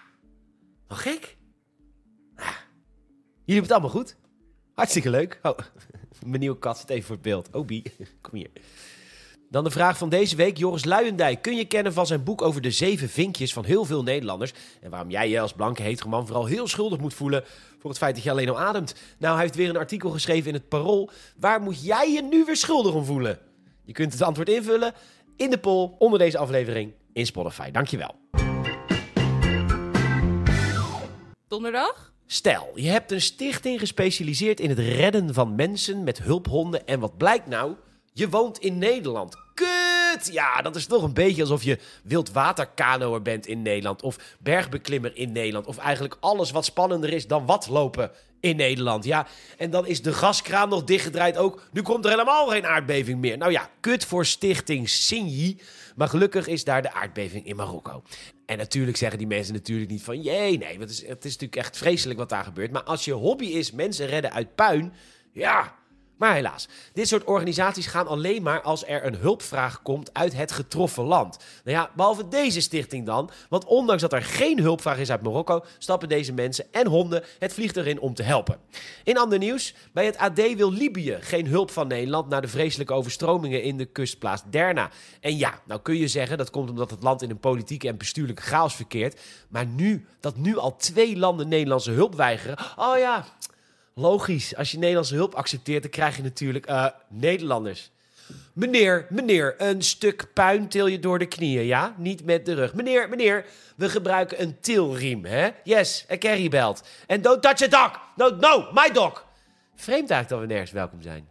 wat 0.89 0.99
gek. 0.99 1.37
Jullie 3.45 3.61
hebben 3.61 3.63
het 3.63 3.73
allemaal 3.73 4.03
goed. 4.03 4.23
Hartstikke 4.75 5.11
leuk. 5.11 5.41
Oh, 5.43 5.59
mijn 6.27 6.41
nieuwe 6.41 6.59
kat 6.59 6.79
zit 6.79 6.91
even 6.91 7.05
voor 7.05 7.15
het 7.15 7.25
beeld. 7.25 7.49
Obi, 7.53 7.83
kom 8.21 8.39
hier. 8.39 8.51
Dan 9.51 9.65
de 9.65 9.71
vraag 9.71 9.99
van 9.99 10.09
deze 10.09 10.37
week. 10.37 10.57
Joris 10.57 10.85
Luijendijk 10.85 11.43
kun 11.43 11.57
je 11.57 11.65
kennen 11.65 11.93
van 11.93 12.07
zijn 12.07 12.25
boek 12.25 12.43
over 12.43 12.61
de 12.61 12.71
zeven 12.71 13.09
vinkjes 13.09 13.53
van 13.53 13.65
heel 13.65 13.85
veel 13.85 14.03
Nederlanders. 14.03 14.53
En 14.81 14.91
waarom 14.91 15.11
jij 15.11 15.29
je 15.29 15.41
als 15.41 15.53
blanke 15.53 15.83
hetere 15.83 16.09
man 16.09 16.27
vooral 16.27 16.47
heel 16.47 16.69
schuldig 16.69 16.99
moet 16.99 17.15
voelen 17.15 17.45
voor 17.79 17.91
het 17.91 17.99
feit 17.99 18.15
dat 18.15 18.25
je 18.25 18.31
alleen 18.31 18.49
al 18.49 18.61
ademt. 18.61 18.95
Nou, 19.19 19.35
hij 19.35 19.43
heeft 19.43 19.57
weer 19.57 19.69
een 19.69 19.77
artikel 19.77 20.11
geschreven 20.11 20.49
in 20.49 20.55
het 20.55 20.69
Parool. 20.69 21.11
Waar 21.37 21.61
moet 21.61 21.85
jij 21.85 22.13
je 22.13 22.23
nu 22.23 22.45
weer 22.45 22.57
schuldig 22.57 22.95
om 22.95 23.05
voelen? 23.05 23.39
Je 23.85 23.93
kunt 23.93 24.13
het 24.13 24.23
antwoord 24.23 24.49
invullen 24.49 24.93
in 25.37 25.51
de 25.51 25.59
poll 25.59 25.91
onder 25.99 26.19
deze 26.19 26.39
aflevering 26.39 26.93
in 27.13 27.27
Spotify. 27.27 27.71
Dankjewel. 27.71 28.15
Donderdag? 31.49 32.14
Stel, 32.27 32.71
je 32.75 32.89
hebt 32.89 33.13
een 33.13 33.21
stichting 33.21 33.79
gespecialiseerd 33.79 34.61
in 34.61 34.69
het 34.69 34.79
redden 34.79 35.35
van 35.35 35.55
mensen 35.55 36.05
met 36.05 36.19
hulphonden. 36.19 36.87
En 36.87 37.01
wat 37.01 37.17
blijkt 37.17 37.47
nou? 37.47 37.75
Je 38.13 38.29
woont 38.29 38.59
in 38.59 38.79
Nederland. 38.79 39.37
Kut! 39.55 40.33
Ja, 40.33 40.63
dat 40.63 40.77
is 40.77 40.87
toch 40.87 41.03
een 41.03 41.15
beetje 41.15 41.43
alsof 41.43 41.63
je 41.63 41.79
wildwaterkanoer 42.03 43.23
bent 43.23 43.47
in 43.47 43.63
Nederland. 43.63 44.03
Of 44.03 44.37
bergbeklimmer 44.39 45.17
in 45.17 45.33
Nederland. 45.33 45.67
Of 45.67 45.79
eigenlijk 45.79 46.17
alles 46.21 46.51
wat 46.51 46.65
spannender 46.65 47.13
is 47.13 47.27
dan 47.27 47.47
wat 47.47 47.69
lopen 47.69 48.11
in 48.45 48.57
Nederland. 48.57 49.05
Ja, 49.05 49.27
en 49.57 49.71
dan 49.71 49.87
is 49.87 50.03
de 50.03 50.13
gaskraan 50.13 50.69
nog 50.69 50.85
dichtgedraaid 50.85 51.37
ook. 51.37 51.69
Nu 51.73 51.83
komt 51.83 52.05
er 52.05 52.11
helemaal 52.11 52.47
geen 52.47 52.67
aardbeving 52.67 53.21
meer. 53.21 53.39
Nou 53.39 53.53
ja, 53.53 53.71
kut 53.81 54.05
voor 54.05 54.27
stichting 54.27 54.89
Sinji. 54.89 55.61
Maar 55.97 56.09
gelukkig 56.09 56.47
is 56.47 56.65
daar 56.65 56.83
de 56.83 56.93
aardbeving 56.93 57.47
in 57.47 57.57
Marokko. 57.57 58.03
En 58.47 58.59
natuurlijk 58.59 58.97
zeggen 58.97 59.19
die 59.19 59.27
mensen 59.27 59.55
natuurlijk 59.55 59.91
niet 59.91 60.03
van... 60.03 60.23
jee, 60.23 60.59
nee, 60.59 60.79
het 60.79 60.91
is, 60.91 61.07
het 61.07 61.25
is 61.25 61.33
natuurlijk 61.33 61.57
echt 61.57 61.77
vreselijk 61.77 62.19
wat 62.19 62.29
daar 62.29 62.45
gebeurt. 62.45 62.71
Maar 62.71 62.83
als 62.83 63.05
je 63.05 63.13
hobby 63.13 63.47
is 63.47 63.73
mensen 63.73 64.07
redden 64.07 64.33
uit 64.33 64.55
puin... 64.55 64.93
ja, 65.33 65.75
maar 66.17 66.35
helaas, 66.35 66.69
dit 66.93 67.09
soort 67.09 67.25
organisaties 67.25 67.87
gaan 67.87 68.07
alleen 68.07 68.43
maar 68.43 68.63
als 68.63 68.87
er 68.87 69.07
een 69.07 69.15
hulpvraag 69.15 69.83
komt 69.83 70.15
uit 70.15 70.37
het 70.37 70.53
getroffen 70.53 71.05
land. 71.05 71.39
Nou 71.65 71.77
ja, 71.77 71.91
behalve 71.97 72.29
deze 72.29 72.61
stichting 72.61 73.07
dan. 73.07 73.31
Want 73.49 73.65
ondanks 73.65 74.03
dat 74.03 74.13
er 74.13 74.23
geen 74.23 74.61
hulpvraag 74.61 74.99
is 74.99 75.11
uit 75.11 75.23
Marokko, 75.23 75.65
stappen 75.79 76.09
deze 76.09 76.33
mensen 76.33 76.67
en 76.73 76.87
honden 76.87 77.25
het 77.39 77.53
vliegtuig 77.55 77.87
in 77.87 78.01
om 78.01 78.15
te 78.15 78.23
helpen. 78.23 78.59
In 79.05 79.19
ander 79.19 79.39
nieuws, 79.39 79.75
bij 79.93 80.07
het 80.07 80.19
AD 80.19 80.55
wil 80.57 80.73
Libië 80.73 81.17
geen 81.21 81.47
hulp 81.47 81.71
van 81.71 81.89
Nederland 81.89 82.29
na 82.29 82.41
de 82.41 82.49
vreselijke 82.49 82.93
overstromingen 82.93 83.63
in 83.63 83.77
de 83.77 83.85
kustplaats 83.85 84.43
Derna. 84.51 84.91
En 85.21 85.37
ja, 85.37 85.61
nou 85.65 85.81
kun 85.81 85.97
je 85.97 86.09
zeggen 86.09 86.39
dat 86.39 86.51
komt 86.51 86.71
omdat 86.71 86.91
het 86.91 87.03
land 87.03 87.23
in 87.23 87.31
een 87.31 87.39
politieke 87.39 87.89
en 87.89 87.97
bestuurlijke 87.97 88.43
chaos 88.43 88.75
verkeert. 88.75 89.21
Maar 89.49 89.67
nu, 89.67 90.07
dat 90.21 90.37
nu 90.37 90.57
al 90.57 90.77
twee 90.77 91.17
landen 91.17 91.49
Nederlandse 91.49 91.91
hulp 91.91 92.15
weigeren. 92.15 92.59
Oh 92.77 92.99
ja, 92.99 93.25
Logisch, 93.97 94.57
als 94.57 94.71
je 94.71 94.79
Nederlandse 94.79 95.15
hulp 95.15 95.35
accepteert, 95.35 95.83
dan 95.83 95.91
krijg 95.91 96.17
je 96.17 96.23
natuurlijk 96.23 96.71
uh, 96.71 96.87
Nederlanders. 97.09 97.91
Meneer, 98.53 99.07
meneer, 99.09 99.55
een 99.59 99.83
stuk 99.83 100.33
puin 100.33 100.69
til 100.69 100.87
je 100.87 100.99
door 100.99 101.19
de 101.19 101.27
knieën, 101.27 101.65
ja? 101.65 101.95
Niet 101.99 102.25
met 102.25 102.47
de 102.47 102.55
rug. 102.55 102.75
Meneer, 102.75 103.09
meneer, 103.09 103.47
we 103.77 103.89
gebruiken 103.89 104.43
een 104.43 104.61
tilriem, 104.61 105.25
hè? 105.25 105.49
Yes, 105.65 106.05
een 106.09 106.19
carrybelt. 106.19 106.83
En 107.07 107.23
don't 107.23 107.43
touch 107.43 107.63
a 107.63 107.67
dog. 107.67 108.01
No, 108.17 108.37
no, 108.37 108.69
my 108.73 108.91
dog. 108.93 109.27
Vreemd 109.75 110.11
eigenlijk 110.11 110.29
dat 110.29 110.41
we 110.41 110.47
nergens 110.47 110.71
welkom 110.71 111.03
zijn. 111.03 111.29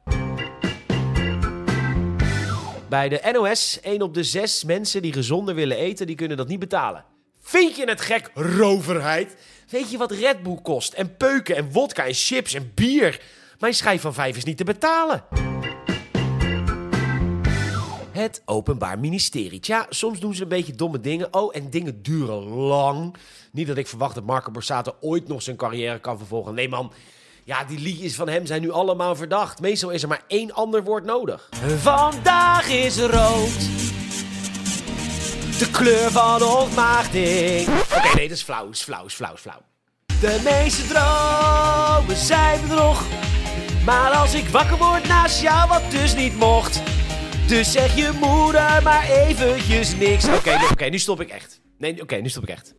Bij 2.89 3.09
de 3.09 3.29
NOS, 3.31 3.79
1 3.81 4.01
op 4.01 4.13
de 4.13 4.23
6 4.23 4.63
mensen 4.63 5.01
die 5.01 5.13
gezonder 5.13 5.55
willen 5.55 5.77
eten, 5.77 6.07
die 6.07 6.15
kunnen 6.15 6.37
dat 6.37 6.47
niet 6.47 6.59
betalen. 6.59 7.05
Vind 7.45 7.75
je 7.75 7.85
het 7.85 8.01
gek, 8.01 8.31
roverheid? 8.33 9.35
Weet 9.69 9.91
je 9.91 9.97
wat 9.97 10.11
Red 10.11 10.43
Bull 10.43 10.59
kost? 10.61 10.93
En 10.93 11.17
peuken 11.17 11.55
en 11.55 11.71
wodka 11.71 12.05
en 12.05 12.13
chips 12.13 12.53
en 12.53 12.71
bier? 12.75 13.21
Mijn 13.59 13.73
schijf 13.73 14.01
van 14.01 14.13
vijf 14.13 14.37
is 14.37 14.43
niet 14.43 14.57
te 14.57 14.63
betalen. 14.63 15.23
Het 18.11 18.41
Openbaar 18.45 18.99
Ministerie. 18.99 19.59
Tja, 19.59 19.85
soms 19.89 20.19
doen 20.19 20.35
ze 20.35 20.41
een 20.41 20.47
beetje 20.47 20.75
domme 20.75 20.99
dingen. 20.99 21.33
Oh, 21.33 21.55
en 21.55 21.69
dingen 21.69 22.03
duren 22.03 22.43
lang. 22.43 23.15
Niet 23.51 23.67
dat 23.67 23.77
ik 23.77 23.87
verwacht 23.87 24.15
dat 24.15 24.25
Marco 24.25 24.51
Borsato 24.51 24.95
ooit 25.01 25.27
nog 25.27 25.41
zijn 25.41 25.55
carrière 25.55 25.99
kan 25.99 26.17
vervolgen. 26.17 26.53
Nee 26.53 26.69
man, 26.69 26.93
ja, 27.43 27.63
die 27.63 27.79
liedjes 27.79 28.15
van 28.15 28.29
hem 28.29 28.45
zijn 28.45 28.61
nu 28.61 28.71
allemaal 28.71 29.15
verdacht. 29.15 29.61
Meestal 29.61 29.89
is 29.89 30.01
er 30.01 30.09
maar 30.09 30.23
één 30.27 30.53
ander 30.53 30.83
woord 30.83 31.05
nodig. 31.05 31.49
Vandaag 31.77 32.69
is 32.69 32.99
rood 32.99 33.82
de 35.59 35.69
kleur 35.69 36.11
van 36.11 36.43
ontmaagding. 36.43 37.67
Oké, 37.67 38.15
nee, 38.15 38.27
dat 38.27 38.37
is 38.37 38.43
flauw, 38.43 38.69
is 38.69 38.81
flauw, 38.81 39.05
is 39.05 39.13
flauw, 39.13 39.33
is 39.33 39.39
flauw. 39.41 39.61
De 40.19 40.41
meeste 40.43 40.87
dromen 40.87 42.17
zijn 42.17 42.61
bedrog. 42.61 43.03
Maar 43.85 44.11
als 44.11 44.33
ik 44.33 44.47
wakker 44.47 44.77
word 44.77 45.07
naast 45.07 45.41
jou, 45.41 45.67
wat 45.69 45.91
dus 45.91 46.15
niet 46.15 46.35
mocht. 46.35 46.81
Dus 47.47 47.71
zeg 47.71 47.95
je 47.95 48.11
moeder 48.19 48.83
maar 48.83 49.09
eventjes 49.09 49.95
niks. 49.95 50.27
Oké, 50.27 50.59
oké, 50.71 50.85
nu 50.85 50.99
stop 50.99 51.21
ik 51.21 51.29
echt. 51.29 51.61
Nee, 51.77 52.01
oké, 52.01 52.15
nu 52.15 52.29
stop 52.29 52.43
ik 52.43 52.49
echt. 52.49 52.73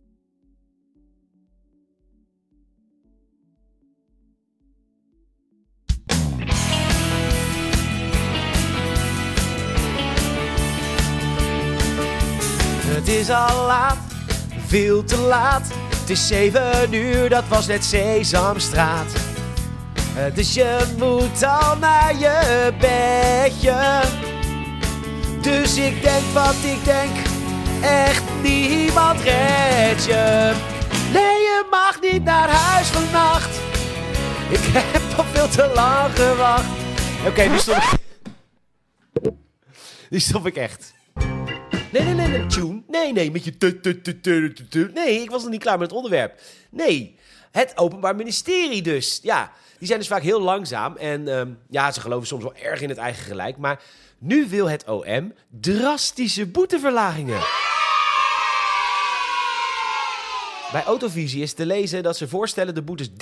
Het 13.05 13.13
is 13.13 13.29
al 13.29 13.65
laat, 13.65 13.97
veel 14.67 15.03
te 15.03 15.17
laat. 15.17 15.67
Het 15.99 16.09
is 16.09 16.27
zeven 16.27 16.93
uur, 16.93 17.29
dat 17.29 17.47
was 17.47 17.67
net 17.67 17.83
Sesamstraat. 17.83 19.05
Eh, 20.15 20.35
dus 20.35 20.53
je 20.53 20.93
moet 20.97 21.43
al 21.43 21.77
naar 21.77 22.15
je 22.17 22.71
bedje. 22.79 24.01
Dus 25.41 25.77
ik 25.77 26.01
denk 26.01 26.23
wat 26.33 26.55
ik 26.63 26.85
denk, 26.85 27.15
echt 27.81 28.23
niemand 28.41 29.19
redt 29.19 30.05
je. 30.05 30.53
Nee, 31.13 31.39
je 31.41 31.67
mag 31.69 32.01
niet 32.01 32.23
naar 32.23 32.49
huis 32.49 32.87
vannacht. 32.87 33.59
Ik 34.49 34.59
heb 34.73 35.17
al 35.17 35.25
veel 35.33 35.47
te 35.47 35.71
lang 35.75 36.15
gewacht. 36.15 36.65
Oké, 37.27 37.43
nu 37.43 37.57
stop 37.57 37.75
ik. 37.75 38.03
Nu 40.09 40.19
stop 40.19 40.47
ik 40.47 40.55
echt. 40.55 40.94
Nee, 41.95 42.03
nee, 42.03 42.13
nee, 42.13 42.27
nee, 42.27 42.45
tune. 42.45 42.81
Nee, 42.87 43.13
nee, 43.13 43.31
met 43.31 43.43
je 43.43 43.57
Nee, 44.93 45.21
ik 45.21 45.29
was 45.29 45.41
nog 45.41 45.51
niet 45.51 45.61
klaar 45.61 45.77
met 45.77 45.87
het 45.87 45.95
onderwerp. 45.95 46.39
Nee, 46.69 47.15
het 47.51 47.77
Openbaar 47.77 48.15
Ministerie 48.15 48.81
dus. 48.81 49.19
Ja, 49.23 49.51
die 49.77 49.87
zijn 49.87 49.99
dus 49.99 50.07
vaak 50.07 50.21
heel 50.21 50.41
langzaam. 50.41 50.95
En 50.95 51.27
um, 51.27 51.57
ja, 51.69 51.91
ze 51.91 52.01
geloven 52.01 52.27
soms 52.27 52.43
wel 52.43 52.55
erg 52.55 52.81
in 52.81 52.89
het 52.89 52.97
eigen 52.97 53.23
gelijk. 53.23 53.57
Maar 53.57 53.81
nu 54.17 54.47
wil 54.47 54.69
het 54.69 54.87
OM 54.87 55.33
drastische 55.49 56.47
boeteverlagingen. 56.47 57.39
Bij 60.75 60.83
Autovisie 60.83 61.41
is 61.41 61.53
te 61.53 61.65
lezen 61.65 62.03
dat 62.03 62.17
ze 62.17 62.27
voorstellen 62.27 62.75
de 62.75 62.81
boetes 62.81 63.09
30% 63.09 63.13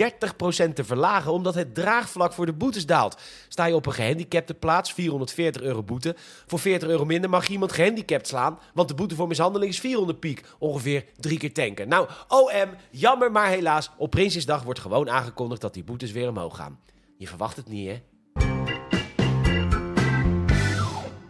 te 0.74 0.84
verlagen, 0.84 1.32
omdat 1.32 1.56
het 1.56 1.76
draagvlak 1.76 2.34
voor 2.34 2.46
de 2.46 2.54
boetes 2.54 2.86
daalt. 2.86 3.22
Sta 3.48 3.66
je 3.66 3.76
op 3.76 3.86
een 3.86 3.94
gehandicapte 3.94 4.54
plaats, 4.54 4.94
440 4.94 5.62
euro 5.62 5.84
boete. 5.84 6.16
Voor 6.46 6.60
40 6.60 6.90
euro 6.90 7.06
minder 7.06 7.30
mag 7.30 7.48
iemand 7.48 7.72
gehandicapt 7.72 8.28
slaan, 8.28 8.60
want 8.74 8.88
de 8.88 8.94
boete 8.94 9.16
voor 9.16 9.28
mishandeling 9.28 9.72
is 9.72 9.80
400 9.80 10.20
piek. 10.20 10.44
Ongeveer 10.60 11.06
drie 11.20 11.38
keer 11.38 11.54
tanken. 11.54 11.88
Nou, 11.88 12.10
OM, 12.28 12.70
jammer 12.92 13.32
maar 13.32 13.48
helaas, 13.48 13.92
op 13.98 14.10
Prinsjesdag 14.10 14.64
wordt 14.64 14.80
gewoon 14.80 15.10
aangekondigd 15.10 15.62
dat 15.62 15.74
die 15.74 15.84
boetes 15.84 16.12
weer 16.12 16.30
omhoog 16.30 16.56
gaan. 16.56 16.80
Je 17.18 17.28
verwacht 17.28 17.56
het 17.56 17.68
niet, 17.68 17.90
hè? 17.90 18.02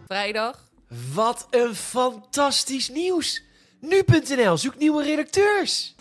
Vrijdag. 0.06 0.70
Wat 1.14 1.46
een 1.50 1.74
fantastisch 1.74 2.88
nieuws! 2.88 3.42
Nu.nl 3.88 4.56
zoekt 4.56 4.78
nieuwe 4.78 5.02
redacteurs. 5.02 5.94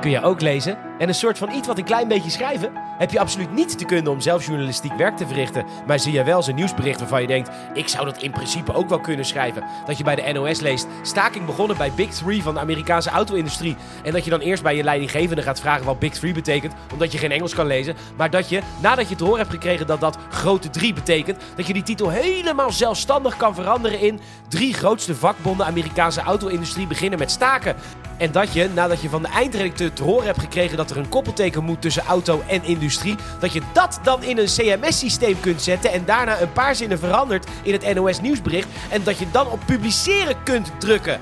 Kun 0.00 0.10
je 0.10 0.20
ook 0.22 0.40
lezen 0.40 0.89
en 1.00 1.08
een 1.08 1.14
soort 1.14 1.38
van 1.38 1.52
iets 1.52 1.66
wat 1.66 1.78
een 1.78 1.84
klein 1.84 2.08
beetje 2.08 2.30
schrijven? 2.30 2.72
Heb 2.98 3.10
je 3.10 3.20
absoluut 3.20 3.52
niet 3.52 3.78
te 3.78 3.84
kunnen 3.84 4.12
om 4.12 4.20
zelf 4.20 4.46
journalistiek 4.46 4.92
werk 4.92 5.16
te 5.16 5.26
verrichten, 5.26 5.64
maar 5.86 5.98
zie 5.98 6.12
je 6.12 6.24
wel 6.24 6.42
zo'n 6.42 6.54
nieuwsbericht 6.54 6.98
waarvan 6.98 7.20
je 7.20 7.26
denkt: 7.26 7.50
ik 7.74 7.88
zou 7.88 8.04
dat 8.04 8.22
in 8.22 8.30
principe 8.30 8.72
ook 8.72 8.88
wel 8.88 9.00
kunnen 9.00 9.24
schrijven. 9.24 9.64
Dat 9.86 9.98
je 9.98 10.04
bij 10.04 10.14
de 10.14 10.32
NOS 10.32 10.60
leest: 10.60 10.86
staking 11.02 11.46
begonnen 11.46 11.76
bij 11.76 11.92
Big 11.92 12.10
Three 12.10 12.42
van 12.42 12.54
de 12.54 12.60
Amerikaanse 12.60 13.10
auto-industrie. 13.10 13.76
En 14.02 14.12
dat 14.12 14.24
je 14.24 14.30
dan 14.30 14.40
eerst 14.40 14.62
bij 14.62 14.76
je 14.76 14.82
leidinggevende 14.82 15.42
gaat 15.42 15.60
vragen 15.60 15.86
wat 15.86 15.98
Big 15.98 16.12
Three 16.12 16.32
betekent, 16.32 16.74
omdat 16.92 17.12
je 17.12 17.18
geen 17.18 17.32
Engels 17.32 17.54
kan 17.54 17.66
lezen. 17.66 17.96
Maar 18.16 18.30
dat 18.30 18.48
je, 18.48 18.60
nadat 18.80 19.08
je 19.08 19.14
te 19.14 19.24
horen 19.24 19.38
hebt 19.38 19.50
gekregen 19.50 19.86
dat 19.86 20.00
dat 20.00 20.18
grote 20.30 20.70
drie 20.70 20.92
betekent, 20.92 21.42
dat 21.56 21.66
je 21.66 21.72
die 21.72 21.82
titel 21.82 22.08
helemaal 22.08 22.70
zelfstandig 22.70 23.36
kan 23.36 23.54
veranderen 23.54 24.00
in 24.00 24.20
drie 24.48 24.74
grootste 24.74 25.14
vakbonden 25.14 25.66
Amerikaanse 25.66 26.20
auto-industrie 26.20 26.86
beginnen 26.86 27.18
met 27.18 27.30
staken. 27.30 27.76
En 28.20 28.32
dat 28.32 28.52
je, 28.52 28.68
nadat 28.74 29.00
je 29.00 29.08
van 29.08 29.22
de 29.22 29.28
eindredacteur 29.28 29.92
te 29.92 30.02
horen 30.02 30.26
hebt 30.26 30.40
gekregen 30.40 30.76
dat 30.76 30.89
er 30.90 30.96
een 30.96 31.08
koppelteken 31.08 31.64
moet 31.64 31.82
tussen 31.82 32.04
auto 32.04 32.42
en 32.46 32.64
industrie, 32.64 33.16
dat 33.40 33.52
je 33.52 33.62
dat 33.72 34.00
dan 34.02 34.22
in 34.22 34.38
een 34.38 34.46
CMS-systeem 34.46 35.40
kunt 35.40 35.62
zetten 35.62 35.92
en 35.92 36.04
daarna 36.04 36.40
een 36.40 36.52
paar 36.52 36.74
zinnen 36.74 36.98
verandert 36.98 37.46
in 37.62 37.72
het 37.72 37.94
NOS-nieuwsbericht 37.94 38.68
en 38.90 39.02
dat 39.04 39.18
je 39.18 39.30
dan 39.30 39.46
op 39.46 39.60
publiceren 39.66 40.42
kunt 40.42 40.70
drukken. 40.78 41.20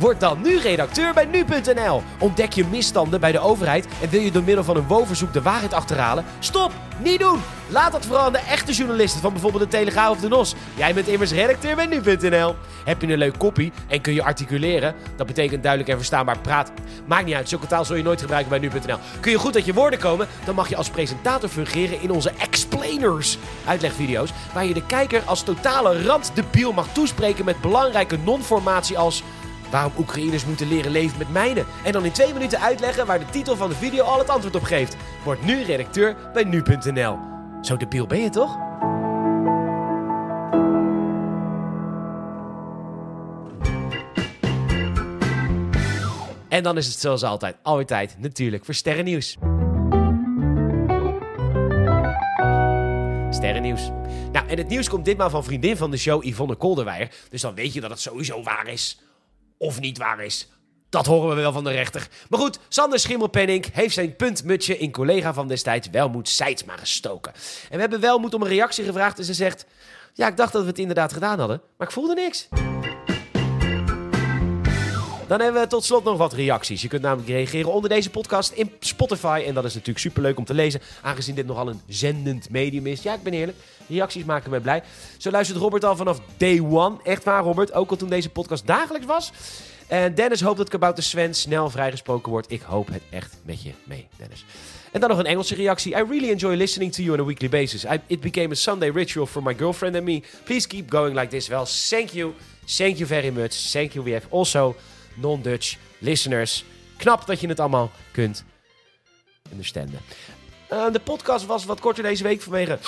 Word 0.00 0.20
dan 0.20 0.42
nu 0.42 0.58
redacteur 0.58 1.14
bij 1.14 1.24
nu.nl. 1.24 2.02
Ontdek 2.18 2.52
je 2.52 2.64
misstanden 2.66 3.20
bij 3.20 3.32
de 3.32 3.38
overheid 3.38 3.86
en 4.02 4.08
wil 4.08 4.20
je 4.20 4.30
door 4.30 4.42
middel 4.42 4.64
van 4.64 4.76
een 4.76 4.86
woonverzoek 4.86 5.32
de 5.32 5.42
waarheid 5.42 5.72
achterhalen? 5.72 6.24
Stop! 6.38 6.72
Niet 7.02 7.20
doen! 7.20 7.40
Laat 7.68 7.92
dat 7.92 8.06
vooral 8.06 8.24
aan 8.24 8.32
de 8.32 8.38
echte 8.38 8.72
journalisten 8.72 9.20
van 9.20 9.32
bijvoorbeeld 9.32 9.62
de 9.62 9.68
Telegraaf 9.68 10.10
of 10.10 10.20
de 10.20 10.28
NOS. 10.28 10.54
Jij 10.74 10.94
bent 10.94 11.08
immers 11.08 11.32
redacteur 11.32 11.76
bij 11.76 11.86
nu.nl. 11.86 12.54
Heb 12.84 13.00
je 13.00 13.12
een 13.12 13.18
leuk 13.18 13.38
kopie 13.38 13.72
en 13.88 14.00
kun 14.00 14.14
je 14.14 14.22
articuleren? 14.22 14.94
Dat 15.16 15.26
betekent 15.26 15.62
duidelijk 15.62 15.90
en 15.90 15.96
verstaanbaar 15.96 16.38
praten. 16.38 16.74
Maakt 17.06 17.24
niet 17.24 17.34
uit, 17.34 17.48
zulke 17.48 17.66
taal 17.66 17.84
zul 17.84 17.96
je 17.96 18.02
nooit 18.02 18.20
gebruiken 18.20 18.50
bij 18.50 18.58
nu.nl. 18.58 18.98
Kun 19.20 19.30
je 19.30 19.38
goed 19.38 19.54
uit 19.54 19.64
je 19.64 19.74
woorden 19.74 19.98
komen? 19.98 20.28
Dan 20.44 20.54
mag 20.54 20.68
je 20.68 20.76
als 20.76 20.90
presentator 20.90 21.48
fungeren 21.48 22.00
in 22.00 22.10
onze 22.10 22.32
explainers 22.38 23.38
uitlegvideo's. 23.66 24.32
Waar 24.54 24.66
je 24.66 24.74
de 24.74 24.86
kijker 24.86 25.22
als 25.24 25.42
totale 25.42 26.02
randdebiel 26.04 26.72
mag 26.72 26.86
toespreken 26.92 27.44
met 27.44 27.60
belangrijke 27.60 28.18
non-formatie 28.24 28.98
als... 28.98 29.22
Waarom 29.70 29.92
Oekraïners 29.98 30.44
moeten 30.44 30.68
leren 30.68 30.90
leven 30.90 31.18
met 31.18 31.32
mijnen. 31.32 31.66
En 31.84 31.92
dan 31.92 32.04
in 32.04 32.12
twee 32.12 32.32
minuten 32.32 32.60
uitleggen 32.60 33.06
waar 33.06 33.18
de 33.18 33.30
titel 33.30 33.56
van 33.56 33.68
de 33.68 33.74
video 33.74 34.04
al 34.04 34.18
het 34.18 34.28
antwoord 34.28 34.54
op 34.54 34.62
geeft. 34.62 34.96
Word 35.24 35.44
nu 35.44 35.62
redacteur 35.62 36.16
bij 36.32 36.44
nu.nl. 36.44 37.18
Zo 37.62 37.76
debiel 37.76 38.06
ben 38.06 38.20
je 38.20 38.30
toch? 38.30 38.58
En 46.48 46.62
dan 46.62 46.76
is 46.76 46.86
het 46.86 47.00
zoals 47.00 47.22
altijd, 47.22 47.56
alweer 47.62 47.86
tijd 47.86 48.16
natuurlijk 48.18 48.64
voor 48.64 48.74
sterrennieuws. 48.74 49.36
Sterrennieuws. 53.30 53.90
Nou, 54.32 54.48
en 54.48 54.58
het 54.58 54.68
nieuws 54.68 54.88
komt 54.88 55.04
ditmaal 55.04 55.30
van 55.30 55.44
vriendin 55.44 55.76
van 55.76 55.90
de 55.90 55.96
show 55.96 56.24
Yvonne 56.24 56.54
Kolderweijer. 56.54 57.10
Dus 57.28 57.40
dan 57.40 57.54
weet 57.54 57.72
je 57.72 57.80
dat 57.80 57.90
het 57.90 58.00
sowieso 58.00 58.42
waar 58.42 58.68
is 58.68 58.98
of 59.60 59.80
niet 59.80 59.98
waar 59.98 60.24
is. 60.24 60.48
Dat 60.88 61.06
horen 61.06 61.28
we 61.28 61.42
wel 61.42 61.52
van 61.52 61.64
de 61.64 61.70
rechter. 61.70 62.08
Maar 62.28 62.40
goed, 62.40 62.58
Sander 62.68 62.98
Schimmelpenning 62.98 63.66
heeft 63.72 63.94
zijn 63.94 64.16
puntmutje 64.16 64.78
in 64.78 64.90
collega 64.90 65.34
van 65.34 65.48
destijds 65.48 65.88
Welmoed 65.90 66.28
Seidsma 66.28 66.76
gestoken. 66.76 67.32
En 67.68 67.74
we 67.74 67.80
hebben 67.80 68.00
Welmoed 68.00 68.34
om 68.34 68.42
een 68.42 68.48
reactie 68.48 68.84
gevraagd 68.84 69.18
en 69.18 69.24
ze 69.24 69.34
zegt... 69.34 69.66
Ja, 70.14 70.26
ik 70.26 70.36
dacht 70.36 70.52
dat 70.52 70.62
we 70.62 70.68
het 70.68 70.78
inderdaad 70.78 71.12
gedaan 71.12 71.38
hadden, 71.38 71.62
maar 71.76 71.86
ik 71.86 71.92
voelde 71.92 72.14
niks. 72.14 72.48
Dan 75.30 75.40
hebben 75.40 75.62
we 75.62 75.68
tot 75.68 75.84
slot 75.84 76.04
nog 76.04 76.16
wat 76.16 76.32
reacties. 76.32 76.82
Je 76.82 76.88
kunt 76.88 77.02
namelijk 77.02 77.28
reageren 77.28 77.72
onder 77.72 77.90
deze 77.90 78.10
podcast 78.10 78.52
in 78.52 78.72
Spotify. 78.80 79.42
En 79.46 79.54
dat 79.54 79.64
is 79.64 79.72
natuurlijk 79.72 79.98
superleuk 79.98 80.38
om 80.38 80.44
te 80.44 80.54
lezen, 80.54 80.80
aangezien 81.02 81.34
dit 81.34 81.46
nogal 81.46 81.68
een 81.68 81.80
zendend 81.86 82.50
medium 82.50 82.86
is. 82.86 83.02
Ja, 83.02 83.14
ik 83.14 83.22
ben 83.22 83.32
eerlijk. 83.32 83.58
Reacties 83.88 84.24
maken 84.24 84.50
mij 84.50 84.60
blij. 84.60 84.82
Zo 85.18 85.30
luistert 85.30 85.58
Robert 85.58 85.84
al 85.84 85.96
vanaf 85.96 86.20
day 86.36 86.60
one. 86.60 86.96
Echt 87.04 87.24
waar, 87.24 87.42
Robert. 87.42 87.72
Ook 87.72 87.90
al 87.90 87.96
toen 87.96 88.08
deze 88.08 88.28
podcast 88.28 88.66
dagelijks 88.66 89.06
was. 89.06 89.32
En 89.86 90.14
Dennis 90.14 90.40
hoopt 90.40 90.56
dat 90.56 90.68
Kabouter 90.68 91.02
Sven 91.02 91.34
snel 91.34 91.70
vrijgesproken 91.70 92.32
wordt. 92.32 92.50
Ik 92.50 92.62
hoop 92.62 92.88
het 92.92 93.02
echt 93.10 93.36
met 93.42 93.62
je 93.62 93.70
mee, 93.84 94.08
Dennis. 94.16 94.44
En 94.92 95.00
dan 95.00 95.08
nog 95.08 95.18
een 95.18 95.26
Engelse 95.26 95.54
reactie. 95.54 95.92
I 95.92 96.02
really 96.08 96.30
enjoy 96.30 96.54
listening 96.54 96.92
to 96.92 97.02
you 97.02 97.18
on 97.18 97.24
a 97.24 97.26
weekly 97.26 97.48
basis. 97.48 97.84
It 98.06 98.20
became 98.20 98.50
a 98.50 98.54
Sunday 98.54 98.90
ritual 98.90 99.26
for 99.26 99.42
my 99.42 99.54
girlfriend 99.54 99.96
and 99.96 100.04
me. 100.04 100.22
Please 100.44 100.66
keep 100.66 100.90
going 100.90 101.18
like 101.18 101.28
this. 101.28 101.48
Well, 101.48 101.66
thank 101.88 102.08
you. 102.08 102.32
Thank 102.66 102.96
you 102.96 103.06
very 103.06 103.30
much. 103.30 103.70
Thank 103.72 103.92
you. 103.92 104.04
We 104.04 104.12
have 104.12 104.26
also 104.30 104.76
non-Dutch 105.14 105.76
listeners. 105.98 106.64
Knap 106.96 107.26
dat 107.26 107.40
je 107.40 107.48
het 107.48 107.60
allemaal 107.60 107.90
kunt 108.12 108.44
understanden. 109.50 110.00
Uh, 110.72 110.92
de 110.92 111.00
podcast 111.00 111.46
was 111.46 111.64
wat 111.64 111.80
korter 111.80 112.02
deze 112.02 112.22
week 112.22 112.40
vanwege 112.40 112.78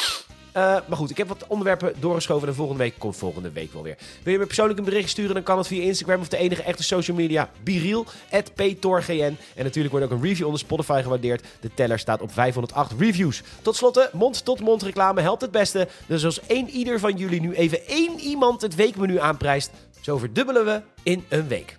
uh, 0.56 0.62
maar 0.62 0.96
goed, 0.96 1.10
ik 1.10 1.16
heb 1.16 1.28
wat 1.28 1.46
onderwerpen 1.46 1.94
doorgeschoven 2.00 2.48
en 2.48 2.54
volgende 2.54 2.82
week 2.82 2.94
komt 2.98 3.16
volgende 3.16 3.50
week 3.50 3.72
wel 3.72 3.82
weer. 3.82 3.96
Wil 4.22 4.32
je 4.32 4.38
me 4.38 4.46
persoonlijk 4.46 4.78
een 4.78 4.84
bericht 4.84 5.08
sturen, 5.08 5.34
dan 5.34 5.42
kan 5.42 5.58
het 5.58 5.66
via 5.66 5.82
Instagram 5.82 6.20
of 6.20 6.28
de 6.28 6.36
enige 6.36 6.62
echte 6.62 6.82
social 6.82 7.16
media, 7.16 7.50
Biriel, 7.62 8.06
ptorgn. 8.54 9.36
En 9.54 9.64
natuurlijk 9.64 9.90
wordt 9.94 10.06
ook 10.06 10.12
een 10.12 10.22
review 10.22 10.44
onder 10.44 10.60
Spotify 10.60 11.00
gewaardeerd. 11.02 11.46
De 11.60 11.74
teller 11.74 11.98
staat 11.98 12.20
op 12.20 12.32
508 12.32 12.92
reviews. 12.98 13.42
Tot 13.62 13.76
slot, 13.76 14.08
mond-tot-mond 14.12 14.82
reclame 14.82 15.20
helpt 15.20 15.42
het 15.42 15.50
beste. 15.50 15.88
Dus 16.06 16.24
als 16.24 16.40
één 16.46 16.68
ieder 16.68 17.00
van 17.00 17.16
jullie 17.16 17.40
nu 17.40 17.54
even 17.54 17.86
één 17.86 18.18
iemand 18.18 18.62
het 18.62 18.74
weekmenu 18.74 19.18
aanprijst, 19.18 19.70
zo 20.00 20.18
verdubbelen 20.18 20.64
we 20.64 20.82
in 21.02 21.24
een 21.28 21.48
week. 21.48 21.76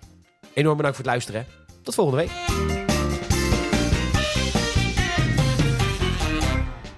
Enorm 0.54 0.76
bedankt 0.76 0.96
voor 0.96 1.06
het 1.06 1.14
luisteren. 1.14 1.46
Tot 1.82 1.94
volgende 1.94 2.20
week. 2.20 2.73